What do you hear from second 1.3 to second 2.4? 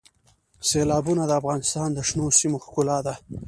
افغانستان د شنو